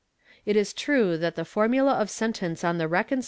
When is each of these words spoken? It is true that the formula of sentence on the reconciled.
It 0.47 0.55
is 0.55 0.73
true 0.73 1.15
that 1.19 1.35
the 1.35 1.45
formula 1.45 1.91
of 1.93 2.09
sentence 2.09 2.63
on 2.63 2.79
the 2.79 2.87
reconciled. 2.87 3.19